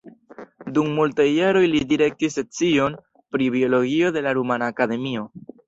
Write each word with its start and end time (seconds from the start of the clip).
Dum 0.77 0.87
multaj 0.99 1.27
jaroj 1.33 1.61
li 1.73 1.83
direktis 1.91 2.35
sekcion 2.41 2.97
pri 3.37 3.53
biologio 3.59 4.13
de 4.19 4.27
la 4.29 4.37
Rumana 4.43 4.75
Akademio. 4.77 5.31